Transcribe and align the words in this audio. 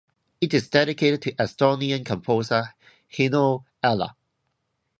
It 0.41 0.51
is 0.55 0.67
dedicated 0.67 1.21
to 1.21 1.31
Estonian 1.33 2.03
composer 2.03 2.73
Heino 3.07 3.65
Eller. 3.83 4.15